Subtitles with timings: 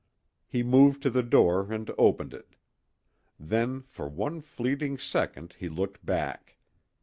[0.47, 2.55] He moved to the door and opened it.
[3.39, 6.55] Then for one fleeting second he looked back.